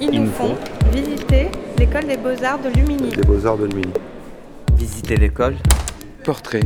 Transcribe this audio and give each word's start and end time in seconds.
Ils, 0.00 0.22
nous 0.22 0.30
font 0.30 0.54
visiter 0.92 1.48
l'école 1.76 2.06
des 2.06 2.16
beaux-arts 2.16 2.60
de 2.60 2.68
Lumini. 2.68 3.10
Des 3.10 3.22
beaux-arts 3.22 3.58
de 3.58 3.66
Lumini. 3.66 3.92
Visiter 4.76 5.16
l'école. 5.16 5.56
Portrait 6.22 6.62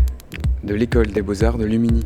de 0.62 0.74
l'école 0.74 1.06
des 1.06 1.22
beaux-arts 1.22 1.56
de 1.56 1.64
Lumini. 1.64 2.04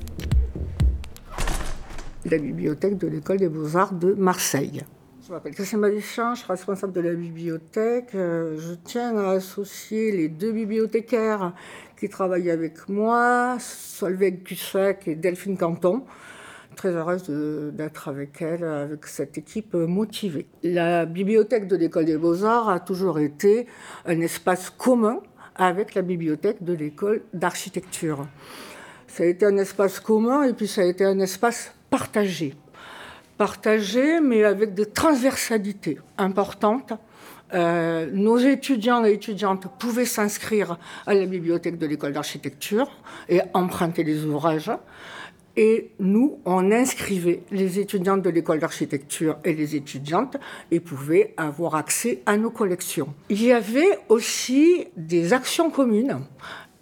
La 2.31 2.39
bibliothèque 2.39 2.97
de 2.99 3.09
l'école 3.09 3.39
des 3.39 3.49
beaux-arts 3.49 3.95
de 3.95 4.15
Marseille. 4.15 4.83
Je 5.27 5.33
m'appelle 5.33 5.55
Christian 5.55 5.79
Malichin, 5.79 6.35
je 6.35 6.41
suis 6.41 6.49
responsable 6.49 6.93
de 6.93 7.01
la 7.01 7.15
bibliothèque. 7.15 8.15
Euh, 8.15 8.57
je 8.61 8.75
tiens 8.85 9.17
à 9.19 9.31
associer 9.31 10.13
les 10.13 10.29
deux 10.29 10.53
bibliothécaires 10.53 11.55
qui 11.99 12.09
travaillent 12.09 12.51
avec 12.51 12.89
moi, 12.89 13.57
Solveig 13.59 14.45
Cussac 14.45 15.09
et 15.09 15.17
Delphine 15.17 15.59
Canton 15.59 16.05
très 16.77 16.91
heureuse 16.91 17.25
d'être 17.75 18.09
avec 18.09 18.41
elle, 18.41 18.63
avec 18.63 19.07
cette 19.07 19.37
équipe 19.39 19.75
motivée. 19.75 20.47
La 20.63 21.07
bibliothèque 21.07 21.67
de 21.67 21.77
l'école 21.77 22.05
des 22.05 22.17
beaux-arts 22.17 22.69
a 22.69 22.79
toujours 22.79 23.19
été 23.19 23.67
un 24.05 24.21
espace 24.21 24.71
commun 24.71 25.21
avec 25.57 25.95
la 25.95 26.03
bibliothèque 26.03 26.63
de 26.63 26.75
l'école 26.75 27.23
d'architecture. 27.33 28.27
Ça 29.09 29.25
a 29.25 29.27
été 29.27 29.47
un 29.47 29.57
espace 29.57 29.99
commun 29.99 30.43
et 30.45 30.53
puis 30.53 30.69
ça 30.69 30.83
a 30.83 30.85
été 30.85 31.05
un 31.05 31.19
espace 31.19 31.73
partagé. 31.91 32.55
Partagé, 33.39 34.21
mais 34.21 34.45
avec 34.45 34.75
des 34.75 34.87
transversalités 34.87 35.99
importantes. 36.19 36.93
Euh, 37.55 38.11
nos 38.13 38.39
étudiants 38.39 39.05
et 39.05 39.13
étudiantes 39.13 39.69
pouvaient 39.79 40.05
s'inscrire 40.05 40.79
à 41.07 41.15
la 41.15 41.27
bibliothèque 41.27 41.79
de 41.79 41.87
l'école 41.87 42.13
d'architecture 42.13 42.91
et 43.29 43.41
emprunter 43.55 44.05
les 44.05 44.25
ouvrages. 44.25 44.71
Et 45.57 45.93
nous, 45.99 46.39
on 46.45 46.71
inscrivait 46.71 47.43
les 47.51 47.79
étudiantes 47.79 48.23
de 48.23 48.29
l'école 48.29 48.59
d'architecture 48.59 49.39
et 49.45 49.55
les 49.55 49.75
étudiantes 49.75 50.37
et 50.71 50.81
pouvaient 50.81 51.33
avoir 51.39 51.77
accès 51.77 52.23
à 52.27 52.37
nos 52.37 52.51
collections. 52.51 53.15
Il 53.31 53.43
y 53.43 53.53
avait 53.53 53.99
aussi 54.11 54.89
des 54.97 55.33
actions 55.33 55.71
communes 55.71 56.21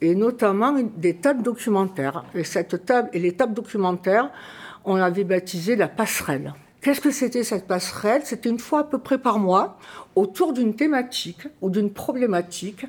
et 0.00 0.16
notamment 0.16 0.74
des 0.96 1.14
tables 1.14 1.42
documentaires. 1.42 2.24
Et 2.34 2.42
cette 2.42 2.84
table 2.84 3.10
et 3.12 3.20
les 3.20 3.32
tables 3.32 3.54
documentaires, 3.54 4.30
on 4.84 4.96
avait 4.96 5.24
baptisé 5.24 5.76
la 5.76 5.88
passerelle. 5.88 6.52
Qu'est-ce 6.80 7.00
que 7.00 7.10
c'était 7.10 7.44
cette 7.44 7.66
passerelle? 7.66 8.22
C'était 8.24 8.50
une 8.50 8.58
fois 8.58 8.80
à 8.80 8.84
peu 8.84 8.98
près 8.98 9.18
par 9.18 9.38
mois, 9.38 9.78
autour 10.16 10.52
d'une 10.52 10.74
thématique 10.74 11.48
ou 11.62 11.70
d'une 11.70 11.90
problématique, 11.90 12.86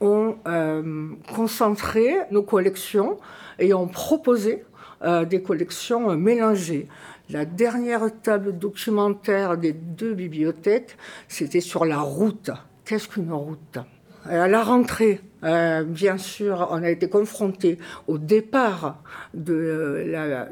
on 0.00 0.36
euh, 0.46 1.08
concentrait 1.34 2.28
nos 2.30 2.42
collections 2.42 3.18
et 3.58 3.72
on 3.74 3.88
proposait 3.88 4.64
euh, 5.04 5.24
des 5.24 5.42
collections 5.42 6.10
euh, 6.10 6.16
mélangées. 6.16 6.88
La 7.30 7.44
dernière 7.44 8.10
table 8.20 8.58
documentaire 8.58 9.56
des 9.56 9.72
deux 9.72 10.12
bibliothèques, 10.12 10.96
c'était 11.28 11.60
sur 11.60 11.84
la 11.84 12.00
route. 12.00 12.50
Qu'est-ce 12.84 13.06
qu'une 13.06 13.32
route? 13.32 13.78
À 14.24 14.48
la 14.48 14.64
rentrée, 14.64 15.20
euh, 15.44 15.84
bien 15.84 16.18
sûr, 16.18 16.66
on 16.72 16.82
a 16.82 16.90
été 16.90 17.08
confronté 17.08 17.78
au 18.08 18.18
départ 18.18 19.00
de, 19.34 20.04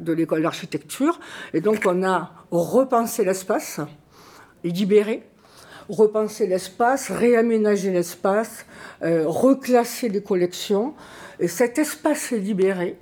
l'école 0.07 0.43
d'architecture, 0.43 1.19
et 1.53 1.61
donc 1.61 1.83
on 1.85 2.05
a 2.05 2.31
repensé 2.53 3.25
l'espace, 3.25 3.81
libéré, 4.63 5.25
repensé 5.89 6.47
l'espace, 6.47 7.11
réaménager 7.11 7.91
l'espace, 7.91 8.65
reclasser 9.03 10.09
les 10.09 10.23
collections. 10.23 10.95
Et 11.41 11.49
cet 11.49 11.79
espace 11.79 12.31
libéré, 12.31 12.97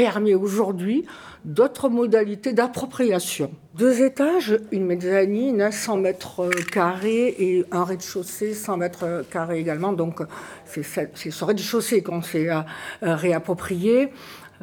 permet 0.00 0.34
aujourd'hui 0.34 1.04
d'autres 1.44 1.90
modalités 1.90 2.54
d'appropriation. 2.54 3.50
Deux 3.74 4.00
étages, 4.00 4.58
une 4.72 4.86
mezzanine, 4.86 5.70
100 5.70 5.98
mètres 5.98 6.48
carrés 6.72 7.34
et 7.38 7.66
un 7.70 7.84
rez-de-chaussée, 7.84 8.54
100 8.54 8.78
mètres 8.78 9.26
carrés 9.30 9.60
également. 9.60 9.92
Donc 9.92 10.22
c'est 10.64 10.82
ce 10.82 11.44
rez-de-chaussée 11.44 12.02
qu'on 12.02 12.22
s'est 12.22 12.48
euh, 12.48 12.62
réapproprié 13.02 14.08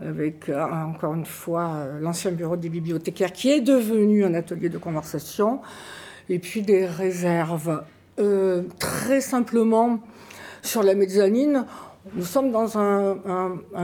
avec 0.04 0.50
euh, 0.50 0.64
encore 0.64 1.14
une 1.14 1.26
fois 1.26 1.70
euh, 1.76 2.00
l'ancien 2.00 2.32
bureau 2.32 2.58
des 2.58 2.70
bibliothécaires 2.70 3.32
qui 3.32 3.52
est 3.52 3.62
devenu 3.62 4.26
un 4.26 4.34
atelier 4.34 4.70
de 4.70 4.80
conversation, 4.80 5.62
et 6.30 6.40
puis 6.40 6.64
des 6.64 6.88
réserves. 6.88 7.84
très 8.80 9.22
simplement, 9.22 10.00
sur 10.64 10.82
la 10.82 10.96
mezzanine, 10.96 11.66
nous 12.14 12.26
sommes 12.26 12.52
dans 12.52 12.78
un, 12.78 13.18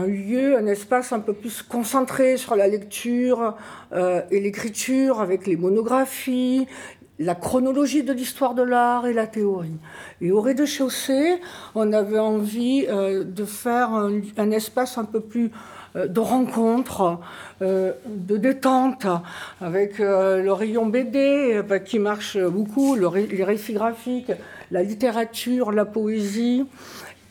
lieu, 0.06 0.56
un 0.56 0.66
espace 0.66 1.12
un 1.12 1.20
peu 1.20 1.32
plus 1.32 1.62
concentré 1.62 2.36
sur 2.36 2.56
la 2.56 2.68
lecture 2.68 3.56
euh, 3.92 4.22
et 4.30 4.40
l'écriture, 4.40 5.20
avec 5.20 5.46
les 5.46 5.56
monographies, 5.56 6.66
la 7.18 7.34
chronologie 7.34 8.02
de 8.02 8.12
l'histoire 8.12 8.54
de 8.54 8.62
l'art 8.62 9.06
et 9.06 9.12
la 9.12 9.26
théorie. 9.26 9.78
Et 10.20 10.32
au 10.32 10.40
rez-de-chaussée, 10.40 11.40
on 11.74 11.92
avait 11.92 12.18
envie 12.18 12.86
euh, 12.88 13.24
de 13.24 13.44
faire 13.44 13.90
un, 13.90 14.50
espace 14.50 14.98
un 14.98 15.04
peu 15.04 15.20
plus 15.20 15.50
euh, 15.96 16.06
de 16.06 16.20
rencontre, 16.20 17.20
de 17.60 18.36
détente, 18.36 19.06
avec 19.60 19.98
le 19.98 20.50
rayon 20.50 20.86
BD 20.86 21.62
qui 21.86 21.98
marche 21.98 22.36
beaucoup, 22.38 22.96
les 22.96 23.44
récits 23.44 23.72
graphiques, 23.72 24.32
la 24.70 24.82
littérature, 24.82 25.72
la 25.72 25.84
poésie 25.84 26.66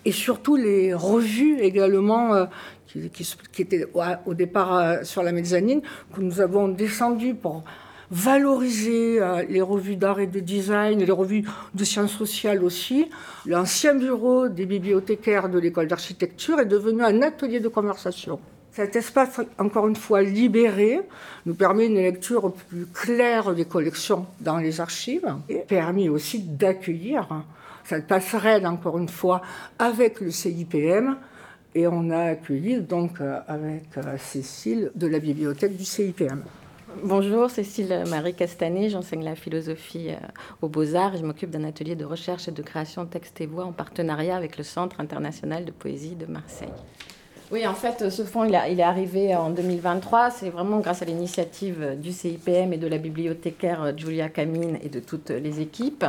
et 0.05 0.11
surtout 0.11 0.55
les 0.55 0.93
revues 0.93 1.59
également 1.59 2.35
euh, 2.35 2.45
qui, 2.87 3.61
étaient 3.61 3.85
au 4.25 4.33
départ 4.33 4.75
euh, 4.75 5.03
sur 5.03 5.23
la 5.23 5.31
mezzanine, 5.31 5.81
que 6.13 6.21
nous 6.21 6.41
avons 6.41 6.67
descendu 6.67 7.33
pour 7.33 7.63
valoriser 8.11 9.21
euh, 9.21 9.43
les 9.49 9.61
revues 9.61 9.95
d'art 9.95 10.19
et 10.19 10.27
de 10.27 10.39
design, 10.39 10.99
les 10.99 11.11
revues 11.11 11.45
de 11.73 11.83
sciences 11.83 12.11
sociales 12.11 12.63
aussi. 12.63 13.09
L'ancien 13.45 13.95
bureau 13.95 14.47
des 14.49 14.65
bibliothécaires 14.65 15.49
de 15.49 15.57
l'école 15.57 15.87
d'architecture 15.87 16.59
est 16.59 16.65
devenu 16.65 17.03
un 17.03 17.21
atelier 17.21 17.59
de 17.59 17.69
conversation. 17.69 18.39
Cet 18.71 18.95
espace, 18.95 19.39
encore 19.59 19.87
une 19.87 19.95
fois 19.95 20.23
libéré, 20.23 21.01
nous 21.45 21.53
permet 21.53 21.85
une 21.85 21.95
lecture 21.95 22.51
plus 22.51 22.87
claire 22.87 23.53
des 23.53 23.65
collections 23.65 24.25
dans 24.41 24.57
les 24.57 24.81
archives 24.81 25.31
et 25.47 25.59
permet 25.59 26.09
aussi 26.09 26.39
d'accueillir 26.39 27.43
cette 27.83 28.07
passerelle, 28.07 28.65
encore 28.67 28.97
une 28.97 29.09
fois, 29.09 29.41
avec 29.79 30.21
le 30.21 30.31
CIPM. 30.31 31.17
Et 31.75 31.87
on 31.87 32.11
a 32.11 32.19
accueilli 32.19 32.81
donc 32.81 33.19
euh, 33.19 33.39
avec 33.47 33.97
euh, 33.97 34.17
Cécile 34.17 34.91
de 34.93 35.07
la 35.07 35.19
bibliothèque 35.19 35.75
du 35.75 35.85
CIPM. 35.85 36.43
Bonjour, 37.03 37.49
Cécile 37.49 38.03
Marie 38.07 38.35
Castanet, 38.35 38.89
j'enseigne 38.89 39.23
la 39.23 39.35
philosophie 39.35 40.09
euh, 40.11 40.27
aux 40.61 40.69
Beaux-Arts 40.69 41.17
je 41.17 41.25
m'occupe 41.25 41.49
d'un 41.49 41.63
atelier 41.63 41.95
de 41.95 42.05
recherche 42.05 42.47
et 42.47 42.51
de 42.51 42.61
création 42.61 43.07
texte 43.07 43.41
et 43.41 43.47
voix 43.47 43.65
en 43.65 43.71
partenariat 43.71 44.37
avec 44.37 44.59
le 44.59 44.63
Centre 44.63 44.99
international 44.99 45.65
de 45.65 45.71
poésie 45.71 46.15
de 46.15 46.27
Marseille. 46.27 46.69
Oui, 47.51 47.67
en 47.67 47.73
fait, 47.73 48.09
ce 48.09 48.23
fonds, 48.23 48.45
il, 48.45 48.55
est 48.55 48.83
arrivé 48.83 49.35
en 49.35 49.49
2023. 49.49 50.31
C'est 50.31 50.49
vraiment 50.49 50.79
grâce 50.79 51.01
à 51.01 51.05
l'initiative 51.05 51.97
du 51.99 52.11
CIPM 52.11 52.73
et 52.73 52.77
de 52.77 52.87
la 52.87 52.97
bibliothécaire 52.97 53.93
Julia 53.97 54.29
Camine 54.29 54.79
et 54.81 54.89
de 54.89 54.99
toutes 54.99 55.29
les 55.29 55.59
équipes. 55.59 56.05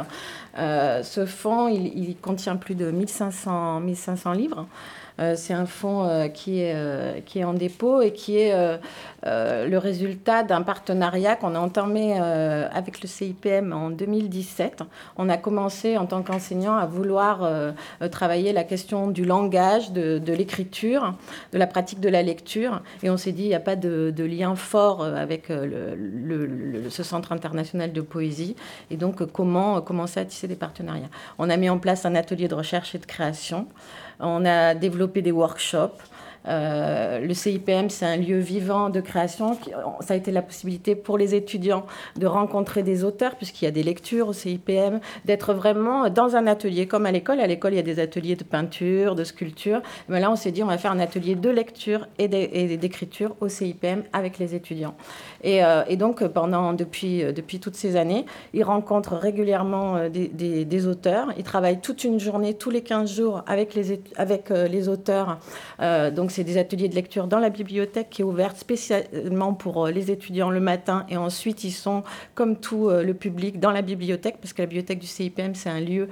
Euh, 0.58 1.02
ce 1.02 1.26
fonds, 1.26 1.68
il, 1.68 2.16
contient 2.16 2.56
plus 2.56 2.74
de 2.74 2.90
1500, 2.90 3.80
1500 3.80 4.32
livres. 4.32 4.66
Euh, 5.20 5.34
c'est 5.36 5.54
un 5.54 5.66
fonds 5.66 6.08
euh, 6.08 6.26
qui, 6.26 6.60
est, 6.60 6.72
euh, 6.74 7.20
qui 7.24 7.38
est 7.38 7.44
en 7.44 7.54
dépôt 7.54 8.02
et 8.02 8.12
qui 8.12 8.36
est 8.38 8.54
le 9.24 9.78
résultat 9.78 10.42
d'un 10.42 10.62
partenariat 10.62 11.36
qu'on 11.36 11.54
a 11.54 11.58
entamé 11.58 12.18
avec 12.18 13.00
le 13.00 13.08
CIPM 13.08 13.72
en 13.72 13.90
2017. 13.90 14.82
On 15.16 15.28
a 15.28 15.36
commencé 15.36 15.96
en 15.96 16.06
tant 16.06 16.22
qu'enseignant 16.22 16.76
à 16.76 16.86
vouloir 16.86 17.48
travailler 18.10 18.52
la 18.52 18.64
question 18.64 19.08
du 19.08 19.24
langage, 19.24 19.92
de, 19.92 20.32
l'écriture, 20.32 21.14
de 21.52 21.58
la 21.58 21.66
pratique 21.66 22.00
de 22.00 22.08
la 22.08 22.22
lecture. 22.22 22.82
Et 23.02 23.10
on 23.10 23.16
s'est 23.16 23.32
dit, 23.32 23.44
il 23.44 23.48
n'y 23.48 23.54
a 23.54 23.60
pas 23.60 23.76
de, 23.76 24.12
lien 24.24 24.54
fort 24.56 25.04
avec 25.04 25.48
ce 25.48 27.02
centre 27.02 27.32
international 27.32 27.92
de 27.92 28.00
poésie. 28.00 28.56
Et 28.90 28.96
donc, 28.96 29.24
comment 29.32 29.80
commencer 29.80 30.20
à 30.20 30.24
tisser 30.24 30.48
des 30.48 30.56
partenariats 30.56 31.08
On 31.38 31.50
a 31.50 31.56
mis 31.56 31.70
en 31.70 31.78
place 31.78 32.04
un 32.04 32.14
atelier 32.14 32.48
de 32.48 32.54
recherche 32.54 32.94
et 32.94 32.98
de 32.98 33.06
création. 33.06 33.66
On 34.20 34.44
a 34.44 34.74
développé 34.74 35.22
des 35.22 35.32
workshops. 35.32 35.98
Euh, 36.46 37.20
le 37.20 37.34
CIPM, 37.34 37.90
c'est 37.90 38.06
un 38.06 38.16
lieu 38.16 38.38
vivant 38.38 38.90
de 38.90 39.00
création. 39.00 39.58
Ça 40.00 40.14
a 40.14 40.16
été 40.16 40.30
la 40.30 40.42
possibilité 40.42 40.94
pour 40.94 41.18
les 41.18 41.34
étudiants 41.34 41.86
de 42.16 42.26
rencontrer 42.26 42.82
des 42.82 43.04
auteurs, 43.04 43.36
puisqu'il 43.36 43.64
y 43.64 43.68
a 43.68 43.70
des 43.70 43.82
lectures 43.82 44.28
au 44.28 44.32
CIPM, 44.32 45.00
d'être 45.24 45.54
vraiment 45.54 46.08
dans 46.10 46.36
un 46.36 46.46
atelier, 46.46 46.86
comme 46.86 47.06
à 47.06 47.12
l'école. 47.12 47.40
À 47.40 47.46
l'école, 47.46 47.72
il 47.72 47.76
y 47.76 47.80
a 47.80 47.82
des 47.82 48.00
ateliers 48.00 48.36
de 48.36 48.44
peinture, 48.44 49.14
de 49.14 49.24
sculpture. 49.24 49.80
Mais 50.08 50.20
là, 50.20 50.30
on 50.30 50.36
s'est 50.36 50.52
dit, 50.52 50.62
on 50.62 50.66
va 50.66 50.78
faire 50.78 50.92
un 50.92 51.00
atelier 51.00 51.34
de 51.34 51.50
lecture 51.50 52.06
et 52.18 52.28
d'écriture 52.28 53.34
au 53.40 53.48
CIPM 53.48 54.04
avec 54.12 54.38
les 54.38 54.54
étudiants. 54.54 54.94
Euh, 55.44 55.84
et, 55.88 55.96
donc, 55.96 56.26
pendant, 56.28 56.72
depuis, 56.72 57.22
euh, 57.22 57.32
depuis 57.32 57.60
toutes 57.60 57.76
ces 57.76 57.96
années, 57.96 58.24
ils 58.52 58.64
rencontrent 58.64 59.16
régulièrement 59.16 59.96
euh, 59.96 60.08
des, 60.08 60.86
auteurs. 60.86 61.28
Ils 61.38 61.44
travaillent 61.44 61.80
toute 61.80 62.04
une 62.04 62.20
journée, 62.20 62.54
tous 62.54 62.70
les 62.70 62.82
15 62.82 63.12
jours, 63.14 63.42
avec 63.46 63.74
les, 63.74 64.00
avec 64.16 64.50
les 64.50 64.88
auteurs. 64.88 65.38
donc, 66.14 66.30
c'est 66.34 66.44
des 66.44 66.58
ateliers 66.58 66.88
de 66.88 66.94
lecture 66.94 67.26
dans 67.26 67.38
la 67.38 67.48
bibliothèque 67.48 68.10
qui 68.10 68.22
est 68.22 68.24
ouverte 68.24 68.56
spécialement 68.56 69.54
pour 69.54 69.86
les 69.86 70.10
étudiants 70.10 70.50
le 70.50 70.60
matin 70.60 71.06
et 71.08 71.16
ensuite 71.16 71.64
ils 71.64 71.72
sont 71.72 72.02
comme 72.34 72.56
tout 72.56 72.90
le 72.90 73.14
public 73.14 73.60
dans 73.60 73.70
la 73.70 73.82
bibliothèque 73.82 74.38
parce 74.40 74.52
que 74.52 74.62
la 74.62 74.66
bibliothèque 74.66 74.98
du 74.98 75.06
CIPM 75.06 75.54
c'est 75.54 75.70
un 75.70 75.80
lieu 75.80 76.08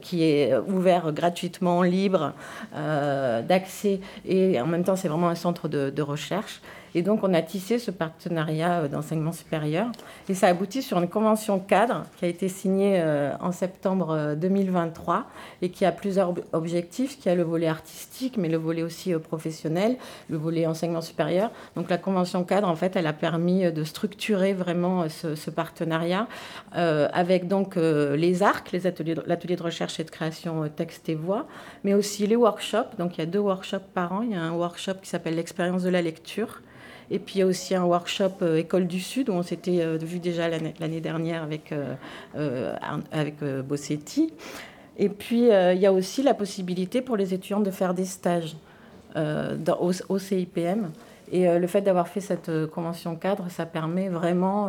qui 0.00 0.24
est 0.24 0.56
ouvert 0.68 1.12
gratuitement, 1.12 1.82
libre 1.82 2.32
d'accès 2.72 4.00
et 4.26 4.60
en 4.60 4.66
même 4.66 4.84
temps 4.84 4.96
c'est 4.96 5.08
vraiment 5.08 5.28
un 5.28 5.34
centre 5.34 5.68
de, 5.68 5.90
de 5.90 6.02
recherche. 6.02 6.60
Et 6.96 7.02
donc, 7.02 7.24
on 7.24 7.34
a 7.34 7.42
tissé 7.42 7.78
ce 7.78 7.90
partenariat 7.90 8.82
euh, 8.82 8.88
d'enseignement 8.88 9.32
supérieur. 9.32 9.88
Et 10.28 10.34
ça 10.34 10.46
aboutit 10.46 10.80
sur 10.80 10.98
une 10.98 11.08
convention 11.08 11.58
cadre 11.58 12.04
qui 12.16 12.24
a 12.24 12.28
été 12.28 12.48
signée 12.48 13.00
euh, 13.00 13.32
en 13.40 13.50
septembre 13.50 14.34
2023 14.36 15.16
euh, 15.16 15.20
et 15.62 15.70
qui 15.70 15.84
a 15.84 15.90
plusieurs 15.90 16.34
objectifs, 16.52 17.18
qui 17.18 17.28
a 17.28 17.34
le 17.34 17.42
volet 17.42 17.66
artistique, 17.66 18.36
mais 18.36 18.48
le 18.48 18.58
volet 18.58 18.82
aussi 18.82 19.12
professionnel, 19.14 19.96
le 20.28 20.36
volet 20.36 20.66
enseignement 20.66 21.00
supérieur. 21.00 21.50
Donc, 21.74 21.90
la 21.90 21.98
convention 21.98 22.44
cadre, 22.44 22.68
en 22.68 22.76
fait, 22.76 22.94
elle 22.94 23.08
a 23.08 23.12
permis 23.12 23.72
de 23.72 23.84
structurer 23.84 24.52
vraiment 24.52 25.08
ce, 25.08 25.50
partenariat 25.50 26.26
avec 26.72 27.48
donc 27.48 27.76
les 27.76 28.42
arcs, 28.42 28.72
l'atelier 28.72 29.56
de 29.56 29.62
recherche 29.62 30.00
et 30.00 30.04
de 30.04 30.10
création 30.10 30.68
texte 30.68 31.08
et 31.08 31.14
voix, 31.14 31.46
mais 31.84 31.94
aussi 31.94 32.26
les 32.26 32.36
workshops. 32.36 32.96
Donc, 32.98 33.16
il 33.16 33.20
y 33.20 33.22
a 33.22 33.26
deux 33.26 33.38
workshops 33.38 33.86
par 33.94 34.12
an. 34.12 34.22
Il 34.22 34.32
y 34.32 34.34
a 34.34 34.42
un 34.42 34.52
workshop 34.52 34.94
qui 35.02 35.08
s'appelle 35.08 35.36
l'expérience 35.36 35.82
de 35.82 35.90
la 35.90 36.02
lecture 36.02 36.60
et 37.10 37.18
puis 37.18 37.36
il 37.36 37.38
y 37.38 37.42
a 37.42 37.46
aussi 37.46 37.74
un 37.74 37.84
workshop 37.84 38.32
euh, 38.42 38.56
École 38.56 38.86
du 38.86 39.00
Sud, 39.00 39.28
où 39.28 39.32
on 39.32 39.42
s'était 39.42 39.80
euh, 39.80 39.98
vu 40.00 40.18
déjà 40.18 40.48
l'année 40.48 41.00
dernière 41.00 41.42
avec, 41.42 41.72
euh, 41.72 42.74
avec 43.12 43.36
Bossetti. 43.66 44.32
Et 44.96 45.08
puis 45.08 45.48
il 45.48 45.78
y 45.78 45.86
a 45.86 45.92
aussi 45.92 46.22
la 46.22 46.34
possibilité 46.34 47.02
pour 47.02 47.16
les 47.16 47.34
étudiants 47.34 47.60
de 47.60 47.70
faire 47.70 47.94
des 47.94 48.04
stages 48.04 48.56
au, 49.16 49.92
au, 50.08 50.18
CIPM. 50.18 50.90
Et 51.32 51.46
le 51.58 51.66
fait 51.66 51.80
d'avoir 51.80 52.08
fait 52.08 52.20
cette 52.20 52.66
convention 52.66 53.16
cadre, 53.16 53.48
ça 53.48 53.66
permet 53.66 54.08
vraiment 54.08 54.68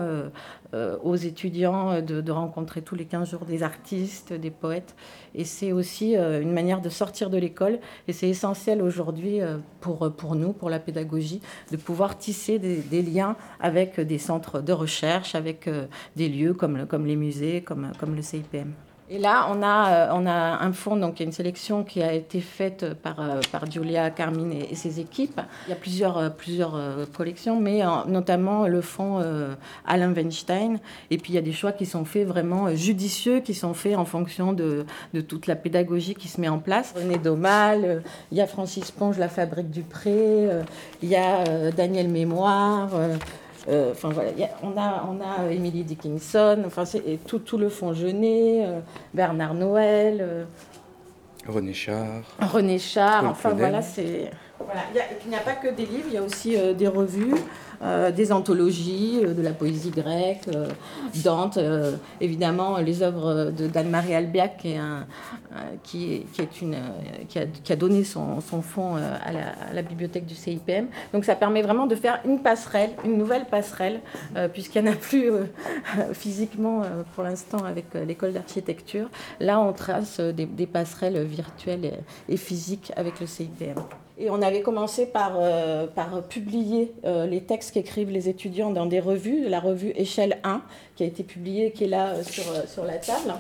euh, 0.76 0.98
aux 1.04 1.16
étudiants 1.16 2.02
de, 2.02 2.32
rencontrer 2.32 2.82
tous 2.82 2.96
les 2.96 3.06
15 3.06 3.30
jours 3.30 3.46
des 3.46 3.64
artistes, 3.64 4.34
des 4.34 4.52
poètes. 4.52 4.94
Et 5.34 5.46
c'est 5.46 5.72
aussi 5.72 6.18
euh, 6.18 6.42
une 6.42 6.52
manière 6.52 6.82
de 6.82 6.90
sortir 6.90 7.30
de 7.30 7.38
l'école. 7.38 7.80
Et 8.10 8.14
c'est 8.14 8.28
essentiel 8.28 8.82
aujourd'hui 8.82 9.42
euh, 9.42 9.58
pour, 9.80 10.12
pour 10.18 10.36
nous, 10.36 10.52
pour 10.52 10.70
la 10.70 10.80
pédagogie, 10.80 11.40
de 11.72 11.78
pouvoir 11.78 12.18
tisser 12.18 12.60
des, 12.60 13.02
liens 13.02 13.38
avec 13.62 14.02
des 14.02 14.18
centres 14.18 14.60
de 14.60 14.74
recherche, 14.74 15.36
avec 15.36 15.70
des 16.16 16.28
lieux 16.28 16.54
comme, 16.54 16.86
comme 16.88 17.06
les 17.06 17.16
musées, 17.16 17.62
comme, 17.62 17.92
comme 17.98 18.16
le 18.16 18.22
CIPM. 18.22 18.74
Et 19.08 19.20
là, 19.20 19.48
on 19.52 19.62
a, 19.62 19.90
euh, 19.92 20.10
on 20.14 20.26
a 20.26 20.34
un 20.34 20.74
fonds, 20.74 20.96
donc 20.96 21.20
il 21.20 21.24
y 21.24 21.26
a 21.26 21.28
une 21.28 21.32
sélection 21.32 21.84
qui 21.84 22.02
a 22.02 22.12
été 22.12 22.42
faite 22.42 22.96
par, 22.96 23.20
euh, 23.20 23.40
par 23.52 23.70
Julia 23.70 24.10
Carmine 24.10 24.52
et, 24.52 24.74
ses 24.74 25.00
équipes. 25.00 25.40
Il 25.68 25.70
y 25.70 25.74
a 25.74 25.76
plusieurs, 25.76 26.18
euh, 26.76 27.06
collections, 27.16 27.60
mais 27.60 27.84
notamment 28.08 28.68
le 28.68 28.82
fonds 28.82 29.24
Alain 29.86 30.12
Weinstein. 30.12 30.80
Et 31.12 31.18
puis 31.18 31.34
il 31.34 31.36
y 31.36 31.40
a 31.40 31.42
des 31.42 31.54
choix 31.54 31.72
qui 31.72 31.86
sont 31.86 32.04
faits 32.04 32.28
vraiment 32.28 32.74
judicieux, 32.76 33.42
qui 33.42 33.54
sont 33.54 33.74
faits 33.74 33.96
en 33.96 34.06
fonction 34.06 34.54
de, 34.54 34.86
de 35.14 35.22
toute 35.22 35.46
la 35.46 35.56
pédagogie 35.56 36.16
qui 36.16 36.28
se 36.28 36.42
met 36.42 36.48
en 36.48 36.60
place. 36.60 36.94
René 36.96 37.18
Domal, 37.18 38.02
il 38.32 38.38
y 38.38 38.42
a 38.42 38.48
Francis 38.48 38.90
Ponge, 38.92 39.18
La 39.18 39.30
Fabrique 39.30 39.70
du 39.70 39.84
Pré, 39.84 40.50
il 41.04 41.10
y 41.10 41.16
a 41.16 41.72
Daniel 41.72 42.10
Mémoire. 42.10 42.90
Euh, 43.68 43.92
enfin 43.92 44.10
voilà, 44.10 44.32
on 44.62 44.78
a, 44.78 45.10
on 45.10 45.20
a 45.22 45.52
Emily 45.52 45.84
Dickinson, 45.84 46.64
enfin 46.68 46.86
c'est 46.86 47.20
tout, 47.26 47.40
tout 47.40 47.58
le 47.58 47.70
fond 47.70 47.94
Genet, 47.94 48.64
euh, 48.66 48.80
Bernard 49.14 49.56
Noël. 49.56 50.20
Euh, 50.22 50.44
René 51.48 51.74
Char. 51.74 52.22
René 52.40 52.78
Char, 52.78 53.26
enfin 53.26 53.54
voilà, 53.54 53.82
c'est. 53.82 54.32
Il 55.24 55.30
n'y 55.30 55.36
a, 55.36 55.40
pas 55.40 55.54
que 55.54 55.68
des 55.68 55.86
livres, 55.86 56.06
il 56.08 56.14
y 56.14 56.18
a 56.18 56.24
aussi 56.24 56.58
des 56.76 56.88
revues. 56.88 57.36
Euh, 57.82 58.12
des 58.12 58.32
anthologies 58.32 59.20
euh, 59.24 59.34
de 59.34 59.42
la 59.42 59.52
poésie 59.52 59.92
grecque, 59.92 60.48
euh, 60.48 60.70
Dante, 61.24 61.60
évidemment 62.22 62.78
les 62.78 63.02
œuvres 63.04 63.52
de 63.52 63.68
d'Anne-Marie 63.68 64.14
Albiac, 64.16 64.68
qui, 65.84 66.26
a, 67.70 67.76
donné 67.76 68.04
son, 68.04 68.42
son 68.42 68.62
fonds 68.62 68.96
à 68.96 69.74
la, 69.74 69.82
bibliothèque 69.82 70.26
du 70.26 70.36
CIPM. 70.36 70.88
Donc 71.14 71.26
ça 71.26 71.36
permet 71.36 71.62
vraiment 71.62 71.88
de 71.88 71.96
faire 71.96 72.20
une 72.26 72.42
passerelle, 72.42 72.92
une 73.06 73.18
nouvelle 73.18 73.46
passerelle, 73.46 74.02
puisqu'il 74.54 74.84
n'y 74.84 74.90
en 74.90 74.94
a 74.94 74.96
plus 74.96 75.32
physiquement 76.14 76.82
pour 77.14 77.24
l'instant 77.24 77.64
avec 77.66 77.86
l'école 77.94 78.34
d'architecture. 78.34 79.10
Là, 79.40 79.60
on 79.60 79.74
trace 79.74 80.20
des, 80.20 80.68
passerelles 80.68 81.24
virtuelles 81.24 82.04
et 82.30 82.38
physiques 82.38 82.92
avec 82.96 83.20
le 83.20 83.26
CIPM. 83.26 83.78
Et 84.18 84.30
on 84.30 84.42
avait 84.42 84.62
commencé 84.62 85.06
par, 85.06 85.34
euh, 85.38 85.88
publier 86.30 86.94
euh, 87.04 87.26
les 87.26 87.42
textes 87.42 87.74
qu'écrivent 87.74 88.12
les 88.12 88.30
étudiants 88.30 88.72
dans 88.72 88.86
des 88.86 89.02
revues, 89.02 89.50
la 89.50 89.60
revue 89.60 89.92
Échelle 89.96 90.38
1, 90.44 90.62
qui 90.96 91.04
a 91.04 91.06
été 91.06 91.24
publiée, 91.24 91.72
qui 91.72 91.86
est 91.86 91.88
là 91.88 92.10
euh, 92.10 92.24
sur, 92.24 92.44
sur 92.68 92.86
la 92.86 92.98
table. 92.98 93.34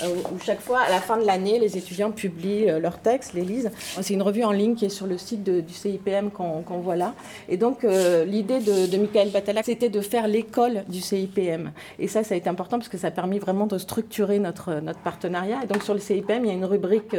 Euh, 0.00 0.14
où 0.32 0.38
chaque 0.42 0.60
fois, 0.60 0.80
à 0.80 0.90
la 0.90 1.00
fin 1.00 1.18
de 1.18 1.26
l'année, 1.26 1.58
les 1.58 1.76
étudiants 1.76 2.10
publient 2.10 2.70
euh, 2.70 2.78
leurs 2.78 2.98
textes, 2.98 3.34
les 3.34 3.42
lisent. 3.42 3.70
C'est 4.00 4.14
une 4.14 4.22
revue 4.22 4.44
en 4.44 4.52
ligne 4.52 4.74
qui 4.74 4.86
est 4.86 4.90
sur 4.90 5.06
le 5.06 5.18
site 5.18 5.44
du 5.44 5.72
CIPM 5.72 6.30
qu'on 6.30 6.78
voit 6.78 6.96
là. 6.96 7.14
Et 7.48 7.56
donc, 7.56 7.84
euh, 7.84 8.24
l'idée 8.24 8.60
de, 8.60 8.96
Michael 8.96 9.30
Batala, 9.30 9.62
c'était 9.62 9.90
de 9.90 10.00
faire 10.00 10.28
l'école 10.28 10.84
du 10.88 11.00
CIPM. 11.00 11.72
Et 11.98 12.08
ça, 12.08 12.24
ça 12.24 12.34
a 12.34 12.38
été 12.38 12.48
important 12.48 12.78
parce 12.78 12.88
que 12.88 12.96
ça 12.96 13.08
a 13.08 13.10
permis 13.10 13.38
vraiment 13.38 13.66
de 13.66 13.78
structurer 13.78 14.38
notre, 14.38 14.80
notre 14.80 15.00
partenariat. 15.00 15.60
Et 15.62 15.66
donc, 15.66 15.82
sur 15.82 15.94
le 15.94 16.00
CIPM, 16.00 16.44
il 16.44 16.48
y 16.48 16.50
a 16.50 16.54
une 16.54 16.64
rubrique 16.64 17.16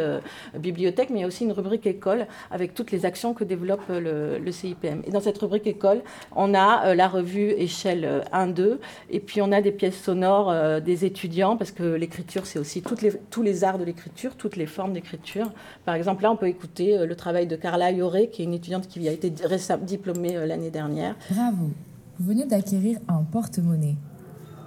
bibliothèque, 0.57 1.09
mais 1.09 1.19
il 1.19 1.21
y 1.21 1.25
a 1.25 1.27
aussi 1.27 1.43
une 1.43 1.51
rubrique 1.51 1.85
école 1.85 2.27
avec 2.49 2.73
toutes 2.73 2.91
les 2.91 3.05
actions 3.05 3.33
que 3.33 3.43
développe 3.43 3.87
le, 3.89 4.39
le 4.39 4.51
CIPM. 4.51 5.03
Et 5.05 5.11
dans 5.11 5.21
cette 5.21 5.37
rubrique 5.37 5.67
école, 5.67 6.01
on 6.35 6.53
a 6.53 6.95
la 6.95 7.07
revue 7.07 7.51
échelle 7.51 8.23
1-2, 8.33 8.77
et 9.09 9.19
puis 9.19 9.41
on 9.41 9.51
a 9.51 9.61
des 9.61 9.71
pièces 9.83 10.01
sonores 10.01 10.81
des 10.81 11.03
étudiants, 11.03 11.57
parce 11.57 11.71
que 11.71 11.83
l'écriture, 11.83 12.45
c'est 12.45 12.57
aussi 12.57 12.81
toutes 12.81 13.01
les, 13.01 13.11
tous 13.29 13.41
les 13.41 13.65
arts 13.65 13.77
de 13.77 13.83
l'écriture, 13.83 14.35
toutes 14.37 14.55
les 14.55 14.65
formes 14.65 14.93
d'écriture. 14.93 15.51
Par 15.83 15.95
exemple, 15.95 16.23
là, 16.23 16.31
on 16.31 16.37
peut 16.37 16.47
écouter 16.47 16.97
euh, 16.97 17.05
le 17.05 17.17
travail 17.17 17.47
de 17.47 17.57
Carla 17.57 17.91
Yoré, 17.91 18.29
qui 18.31 18.43
est 18.43 18.45
une 18.45 18.53
étudiante 18.53 18.87
qui 18.87 19.05
a 19.09 19.11
été 19.11 19.29
diplômée 19.81 20.37
euh, 20.37 20.45
l'année 20.45 20.69
dernière. 20.69 21.17
Bravo, 21.29 21.71
vous 22.17 22.25
venez 22.25 22.45
d'acquérir 22.45 22.97
un 23.09 23.23
porte-monnaie. 23.23 23.97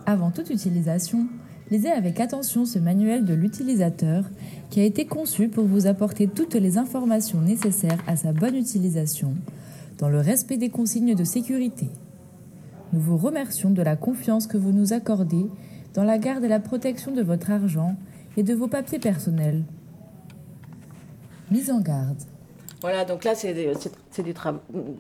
Avant 0.05 0.31
toute 0.31 0.51
utilisation, 0.51 1.27
lisez 1.71 1.91
avec 1.91 2.21
attention 2.21 2.67
ce 2.67 2.79
manuel 2.79 3.25
de 3.25 3.33
l'utilisateur 3.33 4.25
qui 4.69 4.81
a 4.81 4.85
été 4.85 5.07
conçu 5.07 5.49
pour 5.49 5.65
vous 5.65 5.87
apporter 5.87 6.27
toutes 6.27 6.57
les 6.57 6.77
informations 6.77 7.41
nécessaires 7.41 8.05
à 8.07 8.17
sa 8.17 8.35
bonne 8.35 8.55
utilisation, 8.55 9.33
dans 9.97 10.11
le 10.11 10.21
respect 10.21 10.59
des 10.59 10.69
consignes 10.69 11.15
de 11.15 11.25
sécurité. 11.25 11.89
Nous 12.93 13.01
vous 13.01 13.17
remercions 13.17 13.71
de 13.71 13.83
la 13.83 13.97
confiance 13.97 14.47
que 14.47 14.57
vous 14.57 14.73
nous 14.73 14.93
accordez 14.93 15.47
dans 15.95 16.05
la 16.05 16.19
garde 16.19 16.45
et 16.45 16.49
la 16.49 16.61
protection 16.61 17.11
de 17.11 17.23
votre 17.23 17.51
argent 17.51 17.97
et 18.37 18.43
de 18.43 18.55
vos 18.55 18.69
papiers 18.69 18.99
personnels. 18.99 19.65
Mise 21.51 21.71
en 21.71 21.81
garde. 21.81 22.23
Voilà, 22.83 23.05
donc 23.05 23.25
là, 23.25 23.35
c'est 23.35 23.55
des, 23.55 23.73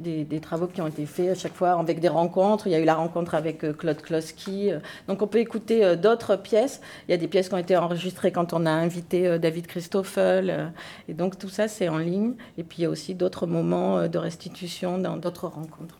des, 0.00 0.24
des, 0.24 0.40
travaux 0.40 0.66
qui 0.66 0.80
ont 0.80 0.86
été 0.86 1.04
faits 1.04 1.28
à 1.28 1.34
chaque 1.34 1.54
fois 1.54 1.78
avec 1.78 2.00
des 2.00 2.08
rencontres. 2.08 2.66
Il 2.66 2.70
y 2.70 2.74
a 2.74 2.80
eu 2.80 2.84
la 2.84 2.94
rencontre 2.94 3.34
avec 3.34 3.64
euh, 3.64 3.72
Claude 3.74 4.00
Kloski. 4.00 4.70
Donc 5.06 5.20
on 5.20 5.26
peut 5.26 5.38
écouter 5.38 5.84
euh, 5.84 5.94
d'autres 5.94 6.36
pièces. 6.36 6.80
Il 7.06 7.10
y 7.10 7.14
a 7.14 7.18
des 7.18 7.28
pièces 7.28 7.48
qui 7.48 7.54
ont 7.54 7.58
été 7.58 7.76
enregistrées 7.76 8.32
quand 8.32 8.54
on 8.54 8.64
a 8.64 8.70
invité 8.70 9.26
euh, 9.26 9.38
David 9.38 9.66
Christoffel. 9.66 10.72
Et 11.08 11.14
donc 11.14 11.38
tout 11.38 11.50
ça, 11.50 11.68
c'est 11.68 11.88
en 11.88 11.98
ligne. 11.98 12.32
Et 12.56 12.64
puis 12.64 12.78
il 12.78 12.82
y 12.82 12.86
a 12.86 12.90
aussi 12.90 13.14
d'autres 13.14 13.46
moments 13.46 14.08
de 14.08 14.18
restitution 14.18 14.98
dans 14.98 15.18
d'autres 15.18 15.46
rencontres. 15.46 15.98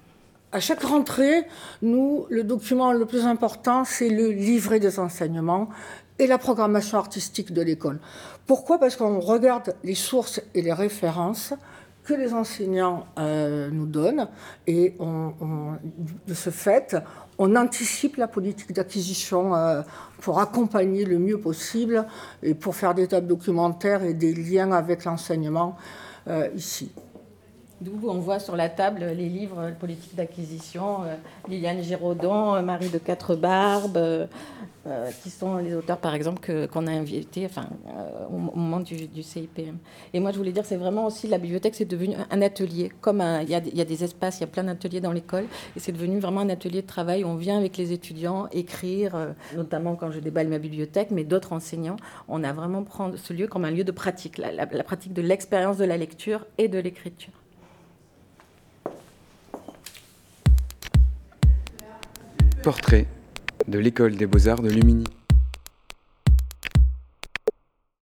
À 0.52 0.60
chaque 0.60 0.82
rentrée, 0.82 1.44
nous, 1.82 2.26
le 2.30 2.44
document 2.44 2.92
le 2.92 3.04
plus 3.04 3.26
important, 3.26 3.84
c'est 3.84 4.08
le 4.08 4.30
livret 4.30 4.78
des 4.78 4.98
enseignements 5.00 5.68
et 6.18 6.26
la 6.26 6.38
programmation 6.38 6.98
artistique 6.98 7.52
de 7.52 7.62
l'école. 7.62 7.98
Pourquoi? 8.46 8.78
Parce 8.78 8.96
qu'on 8.96 9.20
regarde 9.20 9.74
les 9.82 9.94
sources 9.94 10.40
et 10.54 10.62
les 10.62 10.72
références 10.72 11.52
que 12.04 12.14
les 12.14 12.32
enseignants 12.32 13.06
euh, 13.18 13.68
nous 13.70 13.86
donnent 13.86 14.28
et 14.68 14.94
de 15.00 16.34
ce 16.34 16.50
fait, 16.50 16.96
on 17.36 17.56
anticipe 17.56 18.16
la 18.16 18.28
politique 18.28 18.72
d'acquisition 18.72 19.56
euh, 19.56 19.82
pour 20.20 20.38
accompagner 20.38 21.04
le 21.04 21.18
mieux 21.18 21.38
possible 21.38 22.06
et 22.44 22.54
pour 22.54 22.76
faire 22.76 22.94
des 22.94 23.08
tables 23.08 23.26
documentaires 23.26 24.04
et 24.04 24.14
des 24.14 24.32
liens 24.32 24.70
avec 24.70 25.04
l'enseignement 25.04 25.76
euh, 26.28 26.48
ici. 26.54 26.92
D'où 27.82 28.08
on 28.08 28.20
voit 28.20 28.38
sur 28.38 28.56
la 28.56 28.70
table 28.70 29.04
les 29.14 29.28
livres 29.28 29.70
politique 29.78 30.14
d'acquisition, 30.14 31.02
euh, 31.02 31.14
Liliane 31.46 31.82
Giraudon, 31.82 32.54
euh, 32.54 32.62
Marie 32.62 32.88
de 32.88 32.96
Quatre 32.96 33.36
Barbes, 33.36 33.98
euh, 33.98 34.26
qui 35.22 35.28
sont 35.28 35.58
les 35.58 35.74
auteurs, 35.74 35.98
par 35.98 36.14
exemple, 36.14 36.68
qu'on 36.68 36.86
a 36.86 36.90
invités 36.90 37.44
enfin, 37.44 37.68
au, 38.32 38.38
moment 38.38 38.80
du, 38.80 39.22
CIPM. 39.22 39.76
Et 40.14 40.20
moi, 40.20 40.32
je 40.32 40.38
voulais 40.38 40.52
dire, 40.52 40.64
c'est 40.64 40.76
vraiment 40.76 41.04
aussi, 41.04 41.28
la 41.28 41.36
bibliothèque, 41.36 41.74
c'est 41.74 41.84
devenu 41.84 42.14
un 42.30 42.40
atelier. 42.40 42.90
Comme 43.02 43.22
il 43.42 43.50
y, 43.50 43.54
a 43.54 43.84
des 43.84 44.04
espaces, 44.04 44.38
il 44.38 44.42
y 44.42 44.44
a 44.44 44.46
plein 44.46 44.64
d'ateliers 44.64 45.00
dans 45.02 45.12
l'école, 45.12 45.44
et 45.76 45.80
c'est 45.80 45.92
devenu 45.92 46.18
vraiment 46.18 46.40
un 46.40 46.48
atelier 46.48 46.80
de 46.80 46.86
travail 46.86 47.24
où 47.24 47.26
on 47.26 47.34
vient 47.34 47.58
avec 47.58 47.76
les 47.76 47.92
étudiants 47.92 48.46
écrire, 48.52 49.34
notamment 49.54 49.96
quand 49.96 50.12
je 50.12 50.20
déballe 50.20 50.48
ma 50.48 50.58
bibliothèque, 50.58 51.10
mais 51.10 51.24
d'autres 51.24 51.52
enseignants. 51.52 51.96
On 52.28 52.42
a 52.42 52.52
vraiment 52.54 52.84
pris 52.84 53.02
ce 53.16 53.34
lieu 53.34 53.48
comme 53.48 53.66
un 53.66 53.70
lieu 53.70 53.84
de 53.84 53.92
pratique, 53.92 54.38
la 54.38 54.84
pratique 54.84 55.12
de 55.12 55.22
l'expérience 55.22 55.76
de 55.76 55.84
la 55.84 55.98
lecture 55.98 56.46
et 56.58 56.68
de 56.68 56.78
l'écriture. 56.78 57.32
Portrait 62.66 63.06
de 63.68 63.78
l'école 63.78 64.16
des 64.16 64.26
beaux-arts 64.26 64.60
de 64.60 64.68
Lumini. 64.68 65.04